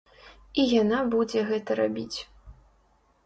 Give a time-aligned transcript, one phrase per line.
[0.61, 2.17] І яна будзе гэта рабіць.